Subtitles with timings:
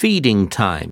[0.00, 0.90] Feeding time.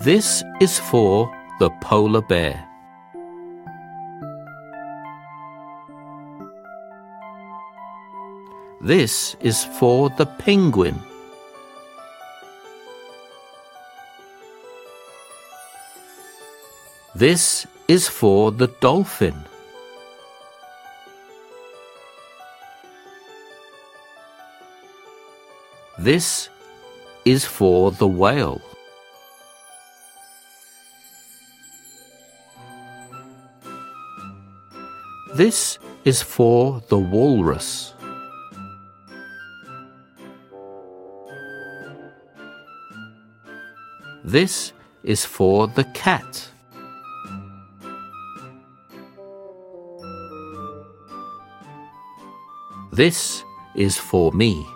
[0.00, 2.66] This is for the polar bear.
[8.80, 10.98] This is for the penguin.
[17.14, 19.51] This is for the dolphin.
[25.98, 26.48] This
[27.24, 28.60] is for the whale.
[35.34, 37.94] This is for the walrus.
[44.24, 46.48] This is for the cat.
[52.92, 53.42] This
[53.74, 54.66] is for me.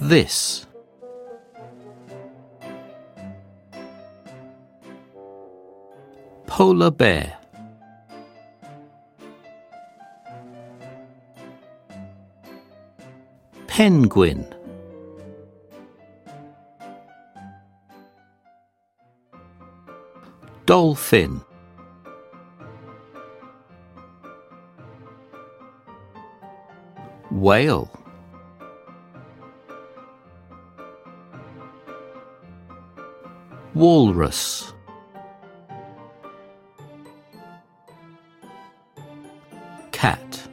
[0.00, 0.64] This.
[6.46, 7.36] Polar bear.
[13.66, 14.46] Penguin.
[20.66, 21.40] Dolphin.
[27.30, 27.90] Whale.
[33.78, 34.72] Walrus.
[39.92, 40.47] Cat.